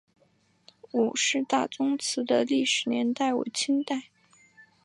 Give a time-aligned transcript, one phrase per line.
[0.93, 4.09] 伍氏大宗祠的历史年代为清代。